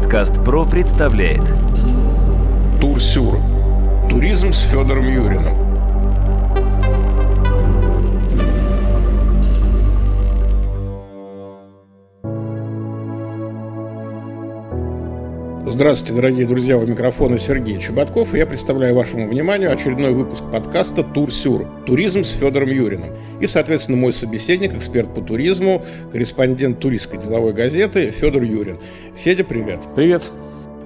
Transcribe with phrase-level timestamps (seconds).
[0.00, 1.42] Подкаст ПРО представляет
[2.80, 3.40] Турсюр.
[4.08, 5.67] Туризм с Федором Юриным.
[15.78, 21.04] Здравствуйте, дорогие друзья, у микрофона Сергей Чеботков, и я представляю вашему вниманию очередной выпуск подкаста
[21.04, 21.68] «Турсюр.
[21.86, 23.12] Туризм с Федором Юриным».
[23.40, 28.78] И, соответственно, мой собеседник, эксперт по туризму, корреспондент туристской деловой газеты Федор Юрин.
[29.14, 29.82] Федя, привет.
[29.94, 30.24] Привет.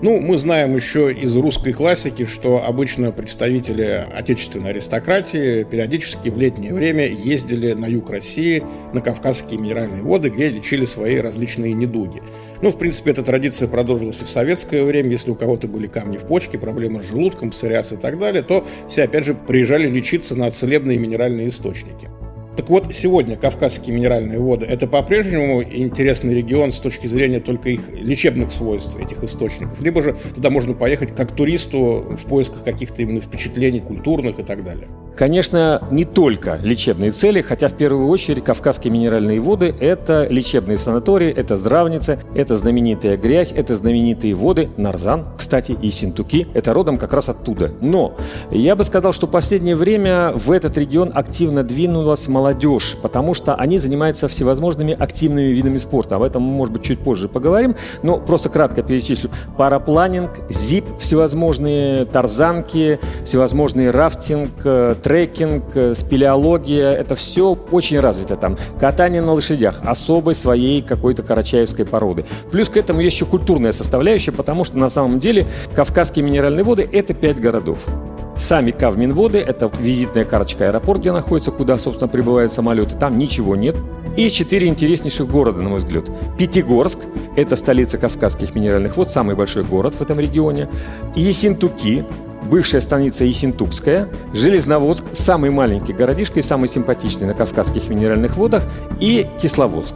[0.02, 6.74] Ну, мы знаем еще из русской классики, что обычно представители отечественной аристократии периодически в летнее
[6.74, 12.20] время ездили на юг России, на Кавказские минеральные воды, где лечили свои различные недуги.
[12.62, 15.08] Ну, в принципе, эта традиция продолжилась и в советское время.
[15.10, 18.66] Если у кого-то были камни в почке, проблемы с желудком, псориаз и так далее, то
[18.88, 22.10] все, опять же, приезжали лечиться на целебные минеральные источники.
[22.54, 27.88] Так вот, сегодня Кавказские минеральные воды– это по-прежнему интересный регион с точки зрения только их
[27.90, 29.80] лечебных свойств, этих источников.
[29.80, 34.64] Либо же туда можно поехать как туристу в поисках каких-то именно впечатлений культурных и так
[34.64, 34.88] далее.
[35.16, 41.30] Конечно, не только лечебные цели, хотя в первую очередь Кавказские минеральные воды– это лечебные санатории,
[41.30, 47.12] это здравницы, это знаменитая грязь, это знаменитые воды, Нарзан, кстати, и Синтуки– это родом как
[47.12, 47.72] раз оттуда.
[47.80, 48.16] Но
[48.50, 53.54] я бы сказал, что в последнее время в этот регион активно двинулась молодежь, потому что
[53.54, 56.16] они занимаются всевозможными активными видами спорта.
[56.16, 59.30] Об этом мы, может быть, чуть позже поговорим, но просто кратко перечислю.
[59.58, 68.56] Парапланинг, зип, всевозможные тарзанки, всевозможные рафтинг, э, трекинг, э, спелеология, это все очень развито там.
[68.78, 72.24] Катание на лошадях особой своей какой-то карачаевской породы.
[72.50, 76.88] Плюс к этому есть еще культурная составляющая, потому что на самом деле Кавказские минеральные воды–
[76.92, 77.78] это пять городов.
[78.36, 82.96] Сами Кавминводы– это визитная карточка аэропорт, где находится, куда, собственно, прибывают самолеты.
[82.96, 83.76] Там ничего нет.
[84.16, 86.04] И четыре интереснейших города, на мой взгляд.
[86.38, 86.98] Пятигорск–
[87.36, 90.68] это столица Кавказских минеральных вод, самый большой город в этом регионе.
[91.14, 92.04] Ессентуки
[92.52, 98.64] бывшая станица Есентукская, Железноводск, самый маленький городишко и самый симпатичный на Кавказских минеральных водах,
[99.00, 99.94] и Кисловодск.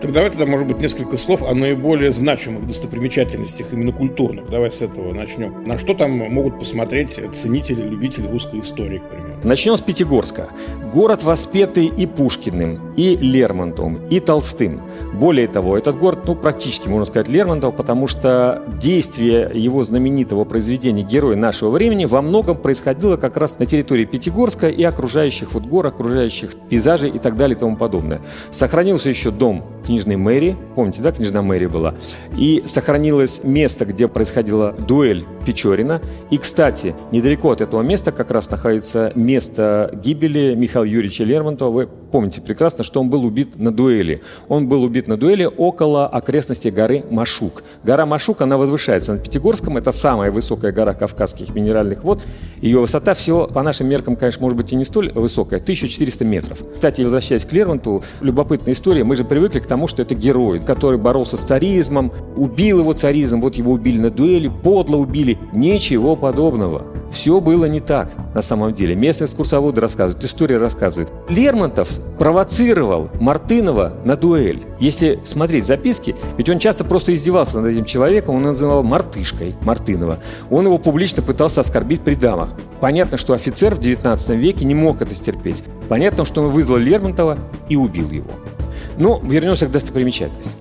[0.00, 4.48] Так давай тогда, может быть, несколько слов о наиболее значимых достопримечательностях именно культурных.
[4.48, 5.62] Давай с этого начнем.
[5.64, 9.40] На что там могут посмотреть ценители, любители русской истории, к примеру?
[9.44, 10.48] Начнем с Пятигорска.
[10.90, 14.80] Город, воспетый и Пушкиным, и Лермонтовым, и Толстым.
[15.12, 21.02] Более того, этот город, ну, практически, можно сказать, Лермонтов, потому что действие его знаменитого произведения
[21.02, 25.86] «Герой нашего времени» во многом происходило как раз на территории Пятигорска и окружающих вот гор,
[25.86, 28.22] окружающих пейзажей и так далее и тому подобное.
[28.50, 31.94] Сохранился еще дом книжной мэрии, помните, да, книжная мэрия была,
[32.38, 36.00] и сохранилось место, где происходила дуэль Печорина.
[36.30, 41.70] И, кстати, недалеко от этого места как раз находится место гибели Михаила Юрьевича Лермонтова.
[41.70, 44.22] Вы помните прекрасно, что он был убит на дуэли.
[44.48, 47.64] Он был убит на дуэли около окрестностей горы Машук.
[47.82, 49.76] Гора Машук, она возвышается над Пятигорском.
[49.76, 52.22] Это самая высокая гора Кавказских минеральных вод.
[52.60, 56.62] Ее высота всего, по нашим меркам, конечно, может быть и не столь высокая, 1400 метров.
[56.74, 59.04] Кстати, возвращаясь к Лермонтову, любопытная история.
[59.04, 63.40] Мы же привыкли к тому, что это герой, который боролся с царизмом, убил его царизм,
[63.40, 65.38] вот его убили на дуэли, подло убили.
[65.52, 66.84] Ничего подобного.
[67.12, 68.94] Все было не так на самом деле.
[68.94, 71.10] Местные экскурсоводы рассказывают, история рассказывает.
[71.28, 74.62] Лермонтов провоцировал Мартынова на дуэль.
[74.78, 80.20] Если смотреть записки, ведь он часто просто издевался над этим человеком, он называл мартышкой Мартынова.
[80.50, 82.50] Он его публично пытался оскорбить при дамах.
[82.80, 85.64] Понятно, что офицер в 19 веке не мог это стерпеть.
[85.88, 88.30] Понятно, что он вызвал Лермонтова и убил его.
[89.00, 90.54] Но ну, вернемся к достопримечательности.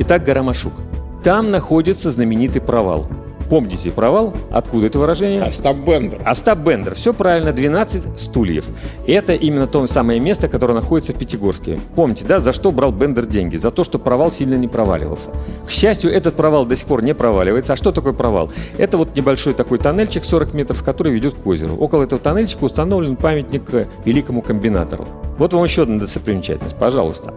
[0.00, 0.74] Итак, гора Машук.
[1.22, 3.06] Там находится знаменитый провал–
[3.48, 4.34] Помните провал?
[4.50, 5.42] Откуда это выражение?
[5.42, 6.18] Остап Бендер.
[6.24, 6.94] Остап Бендер.
[6.94, 8.66] Все правильно, 12 стульев.
[9.06, 11.78] Это именно то самое место, которое находится в Пятигорске.
[11.94, 13.56] Помните, да, за что брал Бендер деньги?
[13.56, 15.30] За то, что провал сильно не проваливался.
[15.66, 17.74] К счастью, этот провал до сих пор не проваливается.
[17.74, 18.50] А что такое провал?
[18.78, 21.76] Это вот небольшой такой тоннельчик 40 метров, который ведет к озеру.
[21.76, 23.70] Около этого тоннельчика установлен памятник
[24.04, 25.06] великому комбинатору.
[25.38, 27.34] Вот вам еще одна достопримечательность, пожалуйста.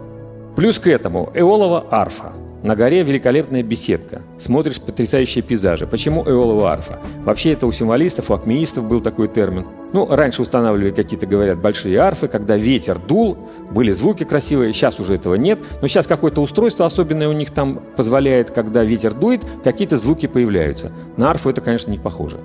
[0.58, 2.32] Плюс к этому Эолова арфа.
[2.64, 4.22] На горе великолепная беседка.
[4.38, 5.86] Смотришь потрясающие пейзажи.
[5.86, 6.98] Почему эолова арфа?
[7.24, 9.68] Вообще это у символистов, у акмеистов был такой термин.
[9.92, 13.38] Ну, раньше устанавливали какие-то, говорят, большие арфы, когда ветер дул,
[13.70, 15.60] были звуки красивые, сейчас уже этого нет.
[15.80, 20.90] Но сейчас какое-то устройство особенное у них там позволяет, когда ветер дует, какие-то звуки появляются.
[21.16, 22.38] На арфу это, конечно, не похоже.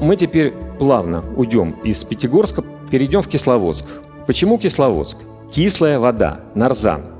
[0.00, 3.84] Мы теперь плавно уйдем из Пятигорска, перейдем в Кисловодск.
[4.26, 5.18] Почему Кисловодск?
[5.52, 7.13] Кислая вода, нарзан.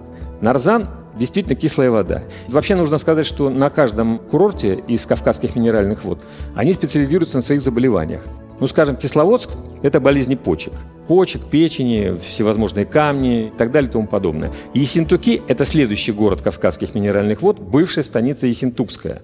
[0.45, 2.25] Нарзан действительно кислая вода.
[2.49, 6.21] Вообще нужно сказать, что на каждом курорте из кавказских минеральных вод
[6.55, 8.25] они специализируются на своих заболеваниях.
[8.61, 9.51] Ну, скажем, Кисловодск–
[9.83, 10.73] это болезни почек
[11.07, 14.51] почек, печени, всевозможные камни и так далее и тому подобное.
[14.73, 19.23] Ессентуки– это следующий город Кавказских минеральных вод, бывшая станица Ессентукская.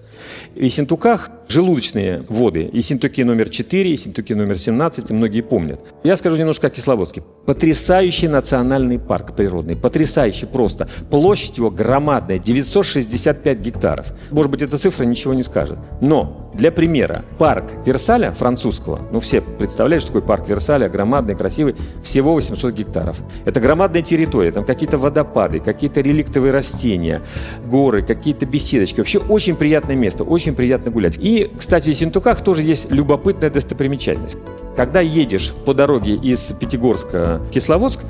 [0.54, 2.68] В Ессентуках желудочные воды.
[2.72, 5.80] Ессентуки номер 4, Ессентуки номер 17, многие помнят.
[6.04, 7.22] Я скажу немножко о Кисловодске.
[7.46, 10.88] Потрясающий национальный парк природный, потрясающий просто.
[11.10, 14.12] Площадь его громадная, 965 гектаров.
[14.30, 15.78] Может быть, эта цифра ничего не скажет.
[16.00, 21.74] Но, для примера, парк Версаля французского, ну все представляют, что такое парк Версаля, громадный, красивый,
[22.02, 23.16] всего 800 гектаров.
[23.46, 27.22] Это громадная территория, там какие-то водопады, какие-то реликтовые растения,
[27.64, 29.00] горы, какие-то беседочки.
[29.00, 31.16] Вообще очень приятное место, очень приятно гулять.
[31.18, 34.36] И, кстати, в Синтуках тоже есть любопытная достопримечательность.
[34.76, 38.00] Когда едешь по дороге из Пятигорска в Кисловодск,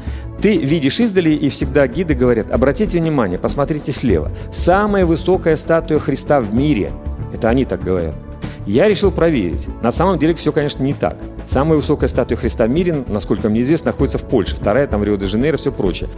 [0.42, 4.32] ты видишь издали, и всегда гиды говорят, обратите внимание, посмотрите слева.
[4.52, 6.90] Самая высокая статуя Христа в мире.
[7.32, 8.16] Это они так говорят.
[8.66, 9.68] Я решил проверить.
[9.82, 11.16] На самом деле все, конечно, не так.
[11.46, 14.56] Самая высокая статуя Христа в насколько мне известно, находится в Польше.
[14.56, 16.08] Вторая там в Рио-де-Жанейро, все прочее.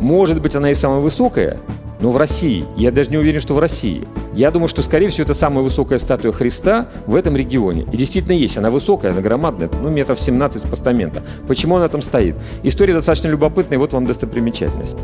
[0.00, 1.58] Может быть, она и самая высокая,
[2.00, 2.64] но в России.
[2.76, 4.04] Я даже не уверен, что в России.
[4.34, 7.86] Я думаю, что, скорее всего, это самая высокая статуя Христа в этом регионе.
[7.92, 8.58] И действительно есть.
[8.58, 11.22] Она высокая, она громадная, ну, метров 17 с постамента.
[11.48, 12.36] Почему она там стоит?
[12.62, 14.96] История достаточно любопытная, вот вам достопримечательность.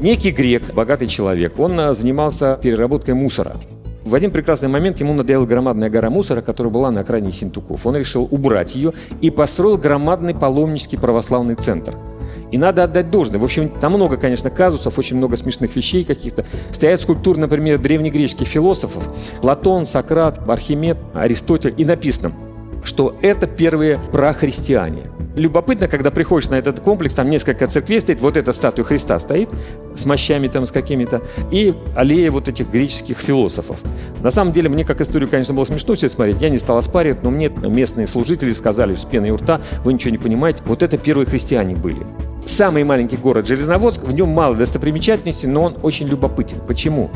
[0.00, 3.56] Некий грек, богатый человек, он а, занимался переработкой мусора.
[4.10, 7.86] В один прекрасный момент ему надоела громадная гора мусора, которая была на окраине Синтуков.
[7.86, 11.96] Он решил убрать ее и построил громадный паломнический православный центр.
[12.50, 13.38] И надо отдать должное.
[13.38, 16.44] В общем, там много, конечно, казусов, очень много смешных вещей каких-то.
[16.72, 19.08] Стоят скульптуры, например, древнегреческих философов.
[19.42, 21.74] Платон, Сократ, Архимед, Аристотель.
[21.76, 22.32] И написано,
[22.82, 25.04] что это первые прохристиане–
[25.36, 29.48] любопытно, когда приходишь на этот комплекс, там несколько церквей стоит, вот эта статуя Христа стоит
[29.94, 33.80] с мощами там, с какими-то, и аллея вот этих греческих философов.
[34.22, 37.22] На самом деле, мне как историю, конечно, было смешно все смотреть, я не стал оспаривать,
[37.22, 40.98] но мне местные служители сказали с пеной у рта, вы ничего не понимаете, вот это
[40.98, 42.00] первые христиане были.
[42.44, 46.58] Самый маленький город Железноводск, в нем мало достопримечательностей, но он очень любопытен.
[46.66, 47.10] Почему?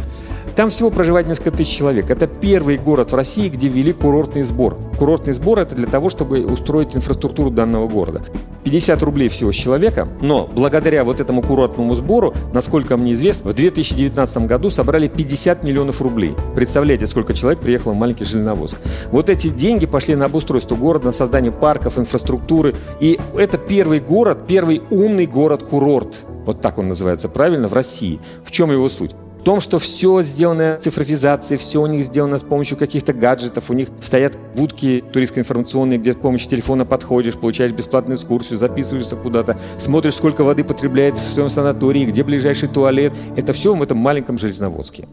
[0.55, 2.11] Там всего проживает несколько тысяч человек.
[2.11, 4.76] Это первый город в России, где ввели курортный сбор.
[4.99, 8.23] Курортный сбор– это для того, чтобы устроить инфраструктуру данного города.
[8.64, 13.55] 50 рублей всего с человека, но благодаря вот этому курортному сбору, насколько мне известно, в
[13.55, 16.34] 2019 году собрали 50 миллионов рублей.
[16.56, 18.78] Представляете, сколько человек приехало в маленький Железноводск.
[19.11, 22.75] Вот эти деньги пошли на обустройство города, на создание парков, инфраструктуры.
[23.00, 26.25] И это первый город, первый умный город-курорт.
[26.46, 28.20] Вот так он называется правильно, в России.
[28.44, 29.14] В чем его суть?
[29.44, 33.69] В том, что все сделано цифровизацией, все у них сделано с помощью каких-то гаджетов.
[33.69, 39.58] У них стоят будки туристско-информационные, где с помощью телефона подходишь, получаешь бесплатную экскурсию, записываешься куда-то,
[39.79, 43.12] смотришь, сколько воды потребляет в своем санатории, где ближайший туалет.
[43.37, 45.08] Это все в этом маленьком Железноводске.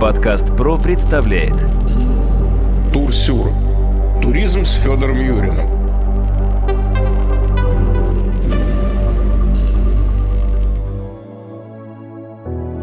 [0.00, 1.56] Подкаст «Про» представляет
[2.90, 3.52] Турсюр.
[4.22, 5.75] Туризм с Федором Юриным.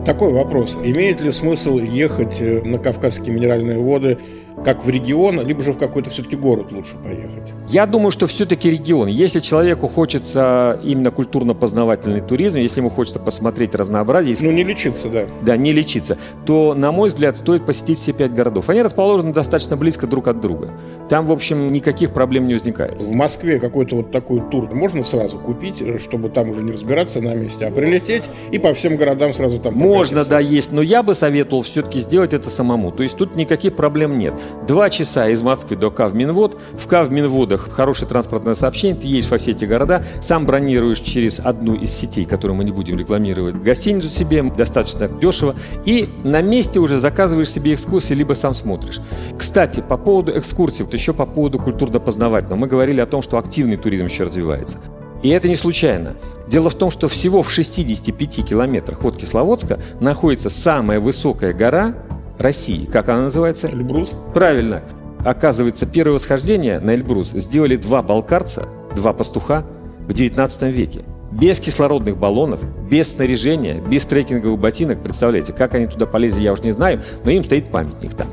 [0.05, 0.77] Такой вопрос.
[0.83, 4.17] Имеет ли смысл ехать э, на Кавказские минеральные воды
[4.63, 7.53] как в регион, либо же в какой-то все-таки город лучше поехать?
[7.67, 9.07] Я думаю, что все-таки регион.
[9.07, 14.37] Если человеку хочется именно культурно-познавательный туризм, если ему хочется посмотреть разнообразие...
[14.39, 15.25] Ну, не лечиться, да.
[15.41, 18.69] Да, не лечиться, то, на мой взгляд, стоит посетить все пять городов.
[18.69, 20.71] Они расположены достаточно близко друг от друга.
[21.09, 23.01] Там, в общем, никаких проблем не возникает.
[23.01, 27.35] В Москве какой-то вот такой тур можно сразу купить, чтобы там уже не разбираться на
[27.35, 31.15] месте, а прилететь и по всем городам сразу там Можно, да, есть, но я бы
[31.15, 32.91] советовал все-таки сделать это самому.
[32.91, 34.33] То есть тут никаких проблем нет.
[34.67, 36.57] Два часа из Москвы до Кавминвод.
[36.77, 41.75] В Кавминводах хорошее транспортное сообщение, ты едешь во все эти города, сам бронируешь через одну
[41.75, 45.55] из сетей, которую мы не будем рекламировать, гостиницу себе, достаточно дешево,
[45.85, 48.99] и на месте уже заказываешь себе экскурсии, либо сам смотришь.
[49.37, 53.77] Кстати, по поводу экскурсий, вот еще по поводу культурно-познавательного, мы говорили о том, что активный
[53.77, 54.77] туризм еще развивается.
[55.23, 56.15] И это не случайно.
[56.47, 61.95] Дело в том, что всего в 65 километрах от Кисловодска находится самая высокая гора
[62.39, 62.85] России.
[62.85, 63.67] Как она называется?
[63.67, 64.15] Эльбрус.
[64.33, 64.81] Правильно.
[65.23, 69.65] Оказывается, первое восхождение на Эльбрус сделали два балкарца, два пастуха
[70.07, 71.03] в 19 веке.
[71.31, 75.01] Без кислородных баллонов, без снаряжения, без трекинговых ботинок.
[75.01, 78.27] Представляете, как они туда полезли, я уж не знаю, но им стоит памятник там.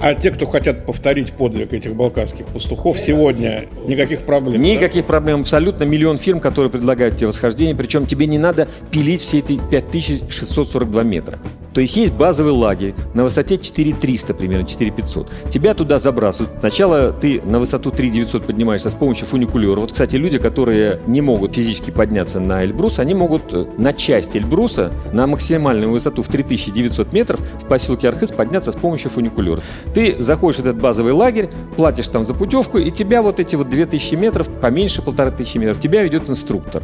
[0.00, 4.60] А те, кто хотят повторить подвиг этих балканских пастухов, сегодня никаких проблем?
[4.60, 5.08] Никаких да?
[5.08, 5.42] проблем.
[5.42, 7.76] Абсолютно миллион фирм, которые предлагают тебе восхождение.
[7.76, 11.38] Причем тебе не надо пилить все эти 5642 метра.
[11.74, 15.30] То есть есть базовый лагерь на высоте 4300 примерно, 4500.
[15.50, 16.52] Тебя туда забрасывают.
[16.60, 19.80] Сначала ты на высоту 3900 поднимаешься с помощью фуникулера.
[19.80, 24.36] Вот, кстати, люди, которые не могут физически подняться на Эльбрус, они могут э, на часть
[24.36, 29.62] Эльбруса на максимальную высоту в 3900 метров в поселке Архыз подняться с помощью фуникулера.
[29.94, 33.68] Ты заходишь в этот базовый лагерь, платишь там за путевку, и тебя вот эти вот
[33.68, 36.82] 2000 метров, поменьше полторы тысячи метров, тебя ведет инструктор.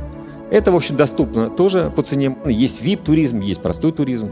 [0.50, 2.36] Это, в общем, доступно тоже по цене.
[2.46, 4.30] Есть VIP-туризм, есть простой туризм.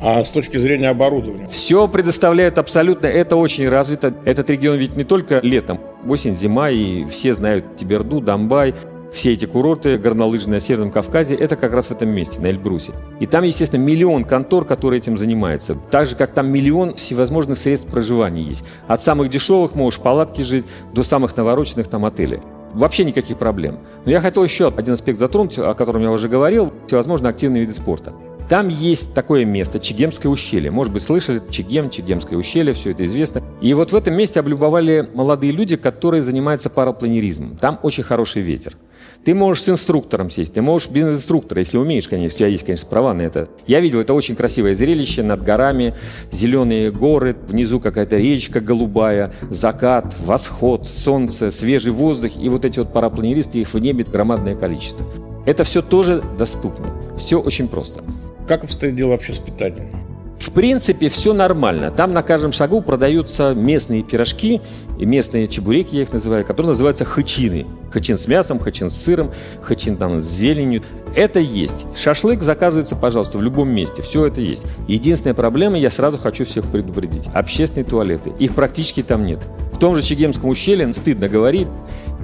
[0.00, 1.46] А с точки зрения оборудования?
[1.48, 4.14] Все предоставляет абсолютно, это очень развито.
[4.24, 5.78] Этот регион ведь не только летом,
[6.08, 8.74] осень, зима, и все знают Тиберду, Домбай,
[9.12, 12.92] все эти курорты горнолыжные на Северном Кавказе, это как раз в этом месте, на Эльбрусе.
[13.18, 15.76] И там, естественно, миллион контор, которые этим занимаются.
[15.90, 18.64] Так же, как там миллион всевозможных средств проживания есть.
[18.86, 20.64] От самых дешевых можешь в палатке жить
[20.94, 22.40] до самых навороченных там отелей.
[22.72, 23.80] Вообще никаких проблем.
[24.04, 27.74] Но я хотел еще один аспект затронуть, о котором я уже говорил, всевозможные активные виды
[27.74, 28.14] спорта.
[28.50, 30.72] Там есть такое место, Чегемское ущелье.
[30.72, 33.44] Может быть, слышали, Чегем, Чегемское ущелье, все это известно.
[33.60, 37.58] И вот в этом месте облюбовали молодые люди, которые занимаются парапланеризмом.
[37.58, 38.76] Там очень хороший ветер.
[39.24, 42.64] Ты можешь с инструктором сесть, ты можешь без инструктора, если умеешь, конечно, у тебя есть,
[42.64, 43.48] конечно, права на это.
[43.68, 45.94] Я видел, это очень красивое зрелище, над горами,
[46.32, 52.92] зеленые горы, внизу какая-то речка голубая, закат, восход, солнце, свежий воздух, и вот эти вот
[52.92, 55.06] парапланеристы, их в небе громадное количество.
[55.46, 58.02] Это все тоже доступно, все очень просто.
[58.50, 59.92] Как обстоит дело вообще с питанием?
[60.40, 61.92] В принципе, все нормально.
[61.92, 64.60] Там на каждом шагу продаются местные пирожки
[64.98, 67.64] и местные чебуреки, я их называю, которые называются хачины.
[67.92, 69.30] Хачин с мясом, хачин с сыром,
[69.62, 70.82] хачин там с зеленью.
[71.14, 71.86] Это есть.
[71.96, 74.02] Шашлык заказывается, пожалуйста, в любом месте.
[74.02, 74.66] Все это есть.
[74.88, 77.28] Единственная проблема, я сразу хочу всех предупредить.
[77.32, 78.32] Общественные туалеты.
[78.40, 79.38] Их практически там нет.
[79.72, 81.68] В том же Чегемском ущелье, стыдно говорить,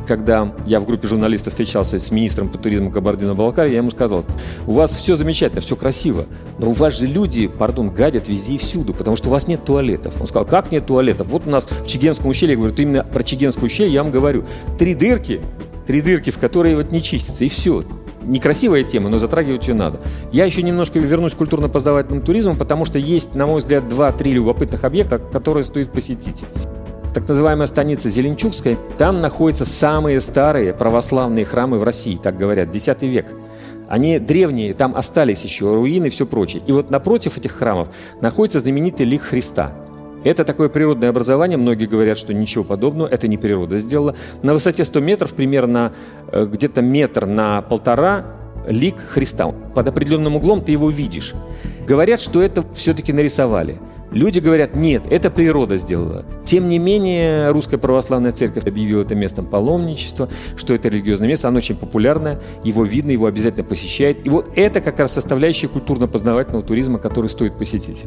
[0.06, 4.24] когда я в группе журналистов встречался с министром по туризму Кабардино-Балкарии, я ему сказал,
[4.66, 6.26] у вас все замечательно, все красиво,
[6.58, 9.64] но у вас же люди, пардон, гадят везде и всюду, потому что у вас нет
[9.64, 10.14] туалетов.
[10.20, 11.26] Он сказал, как нет туалетов?
[11.28, 14.12] Вот у нас в Чегемском ущелье, я говорю, ты именно про Чегемское ущелье, я вам
[14.12, 14.44] говорю,
[14.78, 15.40] три дырки,
[15.86, 17.84] три дырки, в которые вот не чистятся, и все
[18.26, 20.00] некрасивая тема, но затрагивать ее надо.
[20.32, 24.84] Я еще немножко вернусь к культурно-познавательному туризму, потому что есть, на мой взгляд, два-три любопытных
[24.84, 26.44] объекта, которые стоит посетить
[27.16, 32.88] так называемая станица Зеленчукская, там находятся самые старые православные храмы в России, так говорят, X
[33.00, 33.32] век.
[33.88, 36.62] Они древние, там остались еще руины и все прочее.
[36.66, 37.88] И вот напротив этих храмов
[38.20, 39.72] находится знаменитый лик Христа.
[40.24, 44.14] Это такое природное образование, многие говорят, что ничего подобного, это не природа сделала.
[44.42, 45.94] На высоте 100 метров, примерно
[46.30, 48.26] э, где-то метр на полтора,
[48.68, 49.50] лик Христа.
[49.74, 51.32] Под определенным углом ты его видишь.
[51.88, 53.78] Говорят, что это все-таки нарисовали.
[54.16, 56.24] Люди говорят, нет, это природа сделала.
[56.46, 61.58] Тем не менее, Русская Православная Церковь объявила это местом паломничества, что это религиозное место, оно
[61.58, 64.24] очень популярное, его видно, его обязательно посещают.
[64.24, 68.04] И вот это как раз составляющая культурно-познавательного туризма, который стоит посетить.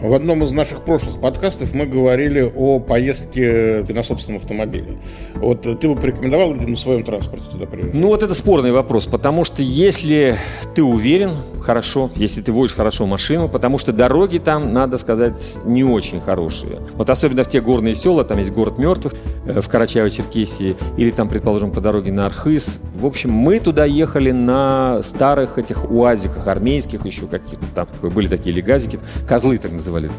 [0.00, 4.96] В одном из наших прошлых подкастов мы говорили о поездке на собственном автомобиле.
[5.34, 7.92] Вот ты бы порекомендовал людям на своем транспорте туда приезжать?
[7.92, 10.38] Ну вот это спорный вопрос, потому что если
[10.74, 15.84] ты уверен, хорошо, если ты водишь хорошо машину, потому что дороги там, надо сказать, не
[15.84, 16.80] очень хорошие.
[16.94, 19.14] Вот особенно в те горные села, там есть город мертвых
[19.44, 22.80] э, в Карачаево-Черкесии, или там, предположим, по дороге на Архыз.
[22.94, 28.54] В общем, мы туда ехали на старых этих уазиках, армейских еще каких-то там, были такие
[28.54, 30.10] легазики, козлы так назывались.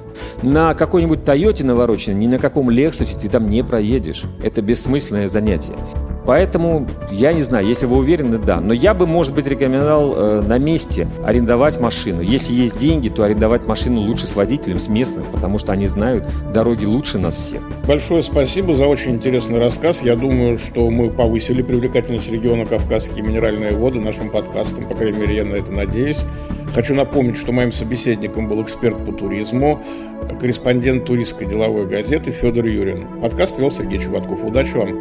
[0.42, 4.24] На какой-нибудь Тойоте навороченной, ни на каком Лексусе ты там не проедешь.
[4.44, 5.76] Это бессмысленное занятие.
[6.26, 8.62] Поэтому, я не знаю, если вы уверены, да.
[8.62, 12.22] Но я бы, может быть, рекомендовал э, на месте арендовать машину.
[12.22, 16.26] Если есть деньги, то арендовать машину лучше с водителем, с местным, потому что они знают
[16.54, 17.62] дороги лучше нас всех.
[17.88, 20.02] Большое спасибо за очень интересный рассказ.
[20.04, 24.86] Я думаю, что мы повысили привлекательность региона Кавказские минеральные воды нашим подкастом.
[24.86, 26.20] По крайней мере, я на это надеюсь.
[26.74, 29.82] Хочу напомнить, что моим собеседником был эксперт по туризму,
[30.40, 33.08] корреспондент туристской деловой газеты Федор Юрин.
[33.22, 34.46] Подкаст вел Сергей Чубатков.
[34.46, 35.01] Удачи вам!